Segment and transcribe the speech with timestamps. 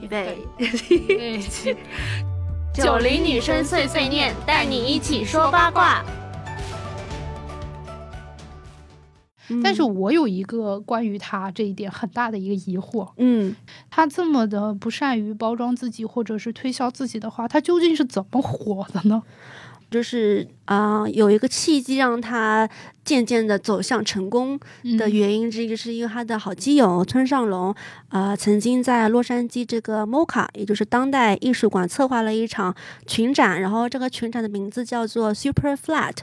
[0.00, 1.76] 预备，对，
[2.74, 6.04] 九零女生碎碎念，带你一起说八卦。
[9.64, 13.56] 但是我有一个关于他这一点很大的一个疑惑，嗯，
[13.90, 19.22] 他这么的不善于包装自己或者是推销自己的话，他究竟是怎么火的呢？
[19.90, 22.68] 就是啊、有一个契机让他
[23.04, 24.58] 渐渐的走向成功
[24.96, 27.74] 的原因之一，是因为他的好基友村上隆，
[28.10, 32.72] 呃，曾经在洛杉矶这个 MoCA，也就是当代艺术馆策划了一场
[33.06, 36.18] 群展，然后这个群展的名字叫做 Super Flat，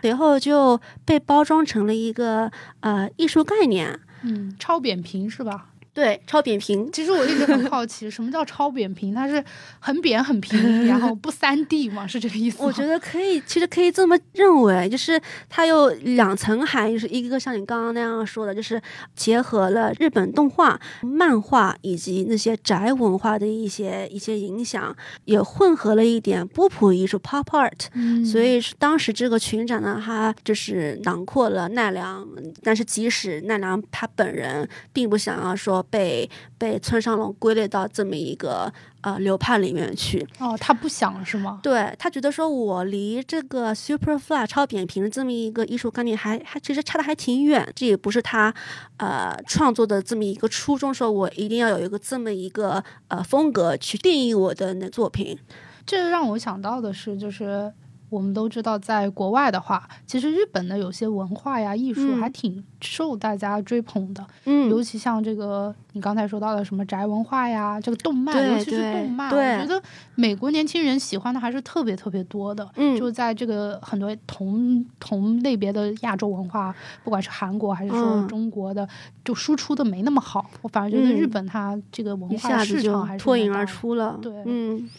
[0.00, 2.50] 随后就被包装成了一个
[2.80, 5.66] 呃艺术概念，嗯，超扁平是吧？
[5.92, 9.12] 对，超扁平，其实我一直很好奇，什么叫超扁平？
[9.12, 9.44] 它是
[9.80, 12.06] 很扁很平，然后不三 D 吗？
[12.06, 12.64] 是这个意思吗？
[12.66, 18.80] 我觉得可以，其实可以这么认为，就是它有两层含义，就是一个像你刚刚那样说的，就是
[19.16, 27.86] 结合了日本动画、漫画以及那些宅文化的一些一些影响，也混合了一点波普艺术 （pop art）。
[27.94, 32.24] 嗯，所以是当时这个群展呢，它就是囊括了奈良，
[32.62, 41.60] 但是即使奈良他本人并不想要说被被村上隆归类到这么一个呃流派里面去，哦，他不想是吗？
[41.62, 48.54] 对他觉得说，我离这个 super flat 超扁平这么一个艺术概念还还其实差的还挺远，这也不是他
[48.98, 55.38] 呃创作的这么一个初衷，说我一定要有一个这么一个呃风格去定义我的那作品。
[55.84, 57.72] 这让我想到的是，就是
[58.10, 69.82] 我们都知道，在国外的话，其实日本的有些文化呀、艺术嗯还挺受大家追捧的，嗯尤其像这个你刚才说到的什么宅文化呀，这个动漫，尤其是动漫，我觉得
[70.16, 72.68] 美国年轻人喜欢的还是特别特别多的。
[72.76, 78.86] 嗯就在这个很多同同类别的亚洲文化，不管是韩国还是说嗯中国的，
[79.24, 80.44] 就输出的没那么好。
[80.62, 83.64] 我反而觉得嗯日本它这个文化市场还是脱颖而。
[83.70, 84.18] 出了。
[84.20, 84.90] 对嗯，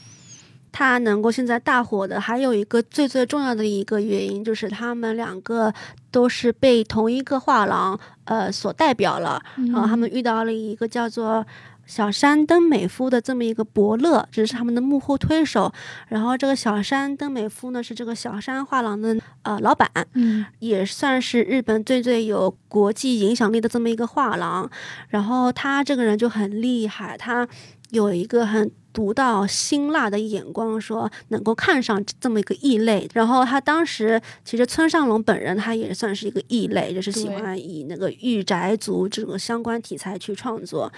[0.71, 5.73] 他能够现在大火的，还有一个最最重要的一个原因，就是他们两个
[6.11, 11.45] 都是被同一个画廊呃所代表了，然后他们遇到了一个叫做。
[11.87, 15.73] 小山登美夫的这么一个伯乐，只是他们的幕后推手。
[16.07, 24.69] 然后这个小山登美夫呢，是这个小山画廊的呃老板，嗯也算是日本最最有国际影响力的这么一个画廊。
[25.09, 27.45] 然后他这个人就很厉害，他
[27.89, 33.09] 有一个很独到辛辣的眼光，说能够看上这么一个异类。
[33.13, 40.91] 然后他当时其实村上隆本人他也算是一个异类，就是喜欢以那个御宅族这种相关题材去创作。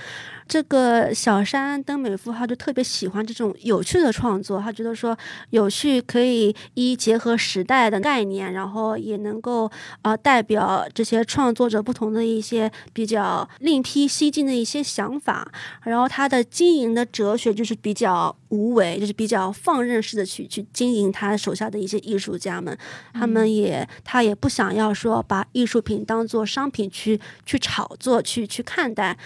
[0.47, 5.17] 这个小山登美夫他就特别喜欢这种有趣的创作，他觉得说
[5.51, 9.71] 有趣可以一结合时代的概念，然后也能够
[10.01, 15.49] 呃代表这些创作者不同的一些比较另辟蹊径的一些想法。
[15.83, 22.75] 然后他的经营的哲学就是比较无为，就是比较放任式的去去经营他手下的一些艺术家们，
[23.13, 29.17] 他们也他也不想要说把艺术品当做商品去去炒作去去看待。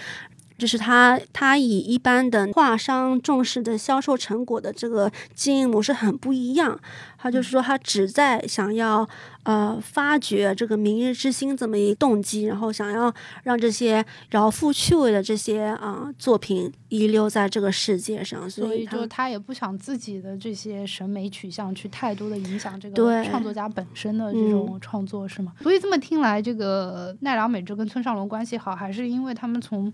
[0.58, 6.78] 就是他，他以一般的画商重视的销售成果的这个经营模式很不一样。
[7.20, 9.08] 他就是说，他只在想要
[9.42, 25.52] 呃发掘这个明日之星这么一动机，然后想要让这些饶富趣味的这些啊、作品遗留在这个世界上，所以就他也不想自己的这些审美取向去太多的影响这个对创作家本身的这种创作，是吗？
[25.60, 29.92] 所以这么听来，这个奈良美智跟村上隆关系好，还是因为他们从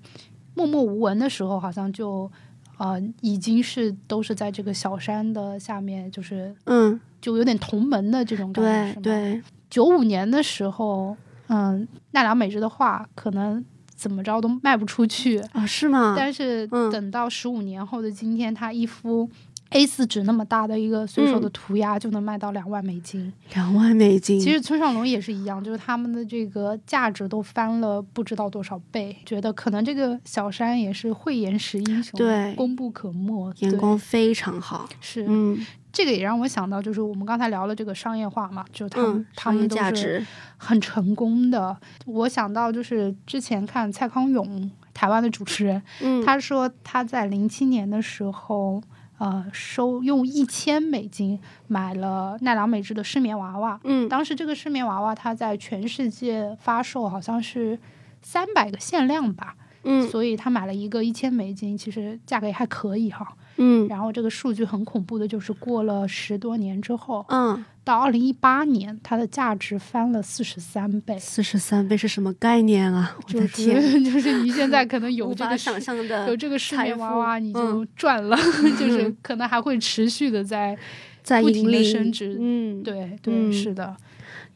[0.54, 2.30] 默默无闻的时候，好像就
[2.78, 9.02] 呃已经是都是在这个小山的下面，就是嗯，就有点同门的这种感觉，对是吗？
[9.02, 11.16] 对，九五年的时候，
[11.48, 13.64] 嗯，奈良美智的画可能
[13.94, 16.14] 怎么着都卖不出去，啊，是吗？
[16.16, 19.28] 但是嗯等到十五年后的今天，他一幅
[19.74, 23.32] A 四纸那么大的一个随手的涂鸦就能卖到两万美金。
[23.54, 29.16] 两万美金，其实村上隆也是一样，就是他们的这个价值都翻了不知道多少倍。
[29.26, 34.88] 觉得可能这个小山也是慧眼识英雄，对功不可没，眼对光非常好。
[35.00, 35.26] 是。
[35.28, 40.26] 嗯这个也让我想到，就是我们刚才聊了这个商业化嘛，就他们、嗯，他们都是价值，
[40.56, 41.76] 很成功的。
[42.04, 48.82] 我想到就是之前看蔡康永，台湾的主持人，嗯，他说他在零七年的时候，
[49.18, 51.38] 呃，收用一千美金
[51.68, 53.80] 买了奈良美智的失眠娃娃。
[53.84, 57.78] 嗯当时这个失眠娃娃，它在全世界发售好像是
[58.22, 59.56] 三百个限量吧。
[59.84, 63.26] 嗯所以他买了一个一千美金，其实价格也还可以哈。
[63.56, 71.16] 嗯然后这个数据很恐怖的，就是过了十多年之后，嗯，到二零一八年，它的价值翻了四十三倍。
[71.20, 73.16] 四十三倍是什么概念啊？
[73.16, 78.36] 我的就是天，就是你现在可能 有这个想象的有这个市面娃财娃，你就 赚了，
[78.78, 80.76] 就是可能还会持续的在
[81.22, 83.96] 在不停地盈利升值嗯，对对、嗯是的，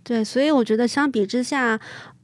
[0.03, 1.79] 对，所以我觉得相比之下，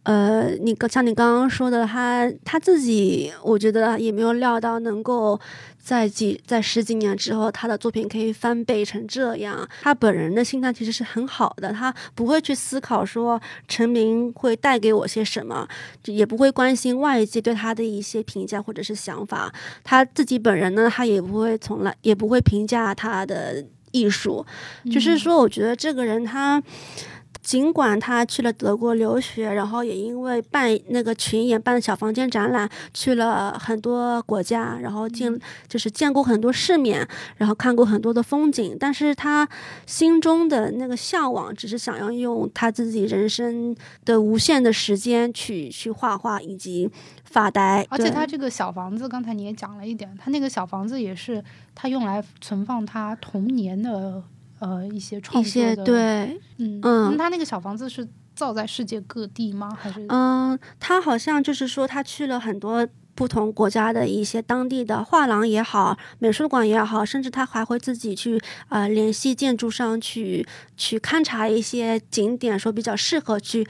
[0.04, 5.40] 呃，你刚像你刚刚说的，他他自己，我觉得也没有料到能够
[5.82, 9.66] 在几在十几年之后，他的作品可以翻倍成这样。
[9.80, 15.66] 他本人的心态其实是很好的，他不会去思考说成名会带给我些什么，
[16.04, 19.50] 也不会关心外界对他的一些评价或者是想法。
[19.82, 24.44] 他自己本人呢，他也不会从来也不会评价他的艺术，
[24.92, 26.62] 就是嗯说，我觉得这个人他。
[27.44, 35.38] 尽管他去了德国留学，然后也因为办那个群演办小房间展览，去了很多国家，然后见
[35.68, 37.06] 就是见过很多世面，
[37.36, 39.46] 然后看过很多的风景，但是他
[39.84, 43.76] 心中的那个向往，只是想要用他自己人生
[44.06, 46.90] 的无限的时间去去画画以及
[47.24, 51.44] 发呆，而且他这个小房子，刚才你也讲了一点，他那个小房子也是
[51.74, 54.22] 他用来存放他童年的
[54.64, 59.76] 呃一些创一些作的，，对，嗯嗯那他那个小房子是造在世界各地吗？
[59.80, 68.40] 还是嗯，他好像就是说，他去了很多不同国家的一些当地的画廊也好，美术馆也好，甚至他还会自己去
[68.70, 70.46] 呃联系建筑商去
[70.76, 73.66] 去勘察一些景点，说比较适合去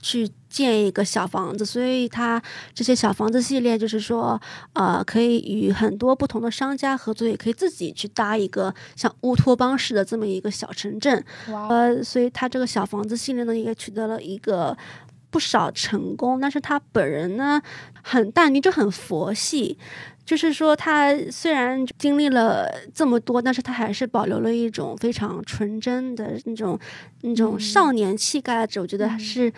[0.00, 1.64] 去建一个小房子。
[1.64, 2.42] 所以他
[2.72, 4.40] 这些小房子系列，就是说
[4.72, 11.22] 呃可以与很多不同的商家合作，也可以自己去搭一个像乌托邦式的这么一个小城镇。
[11.50, 14.76] 哇，呃，所以他这个小房子系列呢，也取得了一个
[15.30, 16.40] 不少成功。
[16.40, 17.60] 但是他本人呢，
[18.02, 19.76] 很淡定，就很佛系。
[20.24, 26.76] 就是说，他虽然经历了这么多，但是他还是保留了一种非常纯真的那种
[27.20, 28.66] 那种嗯少年气概。
[28.80, 29.52] 我觉得还是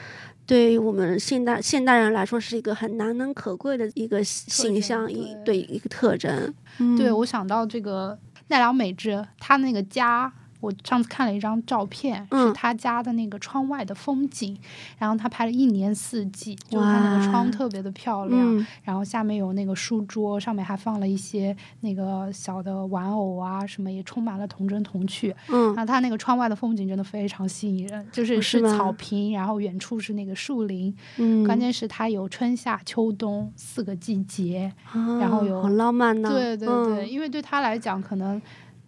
[0.48, 6.32] 对于我们现代现代人来说，是一个很难能可贵的一个形象，一对对一个特征。
[6.96, 8.18] 对嗯我想到这个
[8.48, 10.32] 奈良美智，她那个家。
[10.60, 14.56] 我上次看了一张照片，是嗯他家的那个窗外的风景，
[14.99, 25.34] 然后他拍了一年四季，就是他那个窗特别的漂亮，嗯然后下面有那个书桌，上面还放了一些那个小的玩偶啊，什么也充满了童真童趣。
[25.49, 34.72] 嗯然后他那个窗外的风景真的非常吸引人，就是哦是草坪，然后远处是那个树林，嗯，关键是它有春夏秋冬四个季节。
[34.93, 36.31] 然后有啊好浪漫呢。
[36.31, 38.40] 对对对，嗯因为对他来讲，可能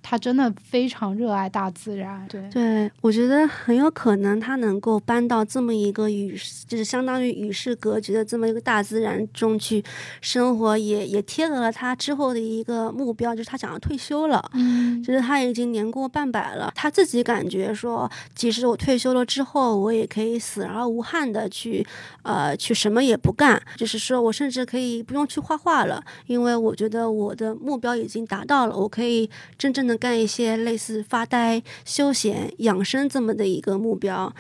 [0.03, 2.27] 他真的非常热爱大自然。
[2.29, 6.37] 对，对，我觉得很有可能他能够搬到这么一个与，
[6.67, 9.83] 就是相当于与世隔绝的这么一个大自然中去
[10.21, 14.51] 生活，也也贴合了他之后的一个目标，就是他想要退休了。
[14.55, 21.87] 嗯，就是他已经年过半百了，他自己感觉说，即使我退休了之后，我也可以死而无憾的去，
[22.23, 34.33] 呃，去什么也不干，就是说我甚至可以不用去画画了，因为我觉得我的目标已经达到了，我可以真正的干一些类似发呆、休闲、养生这么的一个目标。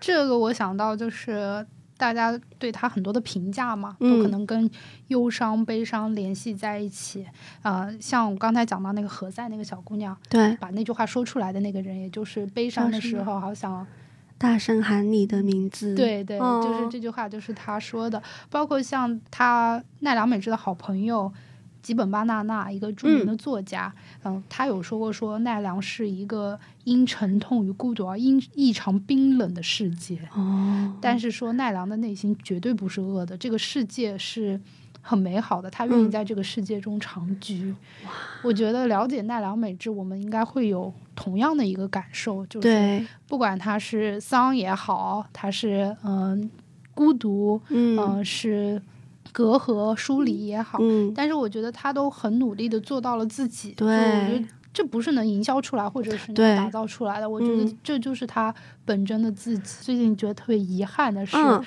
[0.00, 1.66] 这个我想到就是。
[1.98, 4.70] 大家对他很多的评价嘛，都可嗯能跟
[5.08, 7.26] 忧伤、悲伤联系在一起。
[7.62, 13.84] 呃，像我刚才讲到那个何在那个小姑娘，对，把那句话说出来的那个人，也就是悲伤的时候，好想
[14.38, 15.92] 大声喊你的名字。
[15.96, 18.22] 对对，就是哦这句话，就是他说的。
[18.48, 21.32] 包括像他奈良美智的好朋友
[21.88, 23.90] 吉本巴纳娜，一个著名的作家，
[24.22, 34.60] 嗯他有说过说奈良是一个因沉痛与孤独而因异常冰冷的世界，哦，但是说奈良的内心绝对不是恶的，这个世界是。
[35.00, 37.74] 很美好的，他愿意嗯在这个世界中长居。
[38.42, 46.50] 我觉得了解奈良美智，我们应该会有同样的一个感受，就是，不管他是丧也好，他是嗯、
[46.94, 48.82] 孤独，嗯、嗯是
[49.32, 53.72] 隔阂疏离也好，嗯，但是我觉得他都很努力的做到了自己。
[53.76, 57.28] 对就我觉得这不是能营销出来，或者是能打造出来的。
[57.28, 58.54] 我觉得嗯这就是他
[58.84, 59.76] 本真的自己。
[59.82, 61.64] 最近觉得特别遗憾的是，嗯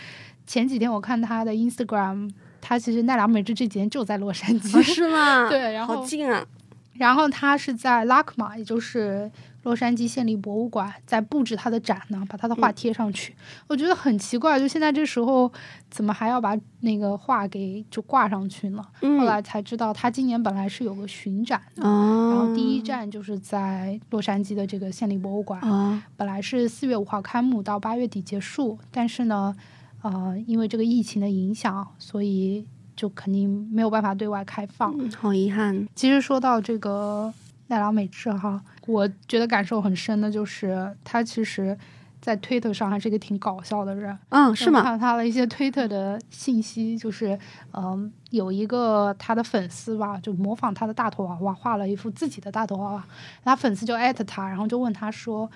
[0.48, 5.48] 前几天我看他的 Instagram，他其实奈良美智这几天就在洛杉矶，哦是吗？
[5.50, 6.46] 对然后好近啊。
[6.93, 9.31] 然后他是在 LACMA，也就是
[9.63, 12.74] 洛杉矶县立博物馆，在布置他的展呢，把他的画嗯。
[12.75, 13.36] 贴上去。
[13.67, 15.51] 我觉得很奇怪，就现在这时候
[15.89, 18.83] 怎么还要把那个画给就挂上去呢？
[19.01, 29.55] 嗯，后来才知道，他今年本来是有个巡展的，哦，然后第一站就是在洛杉矶的这个县立博物馆，哦，本来是四月五号开幕，到八月底结束，但是呢，
[30.01, 32.65] 呃，因为这个疫情的影响，所以
[33.01, 34.93] 就肯定没有办法对外开放。
[35.00, 35.88] 嗯，好遗憾。
[35.96, 37.34] 其实说到这个
[37.67, 41.75] 奈良美智哈，我觉得感受很深的就是他其实。
[42.22, 44.84] 在推特上还是一个挺搞笑的人，嗯，是吗？
[44.84, 47.36] 看他的一些推特的信息，就是
[47.74, 53.03] 嗯，有一个他的粉丝吧，就模仿他的大头娃娃，画了一幅自己的大头娃娃，
[53.43, 55.50] 他粉丝就艾特他，然后就问他说：“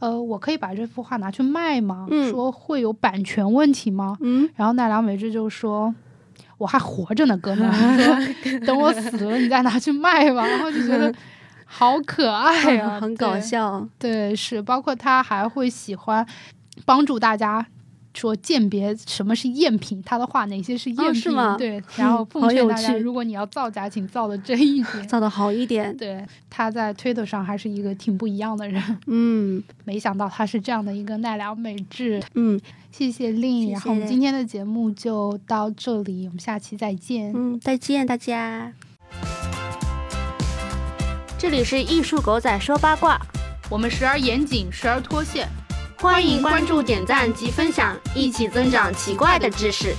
[0.00, 2.06] 呃，我可以把这幅画拿去卖吗？
[2.30, 5.94] 说会有版权问题吗？”嗯，然后奈良美智就说
[6.58, 11.12] ：“我还活着呢，哥们， 说等我死了你再拿去卖吧。”然后就觉得。
[11.70, 13.86] 好可爱呀， 很搞笑。
[13.98, 16.26] 对，是包括他还会喜欢
[16.86, 17.66] 帮助大家
[18.18, 21.56] 说鉴别什么是赝品，他的画哪些是赝品。
[21.56, 25.96] 对， 然后奉劝大家，如果你要造假，请造的真一点，造的好一点。
[25.96, 28.82] 对，他在推特上还是一个挺不一样的人。
[29.06, 32.20] 嗯， 没想到他是这样的一个奈良美智。
[32.34, 32.60] 嗯，
[32.90, 37.32] 谢谢令，然后我们今天的节目就到这里，我们下期再见。
[37.36, 38.72] 嗯，再见大家。
[41.38, 43.16] 这里是艺术狗仔说八卦，
[43.70, 45.48] 我们时而严谨，时而脱线，
[46.00, 49.96] 欢迎关注、点赞及分享，一起增长奇怪的知识。